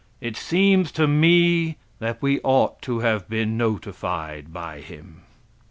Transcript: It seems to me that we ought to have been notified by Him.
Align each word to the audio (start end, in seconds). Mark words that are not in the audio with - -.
It 0.19 0.35
seems 0.35 0.91
to 0.93 1.07
me 1.07 1.77
that 1.99 2.23
we 2.23 2.39
ought 2.43 2.81
to 2.81 3.01
have 3.01 3.29
been 3.29 3.55
notified 3.55 4.51
by 4.51 4.81
Him. 4.81 5.21